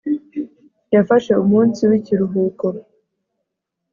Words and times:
yafashe 0.93 1.31
umunsi 1.43 1.81
w'ikiruhuko 1.89 2.65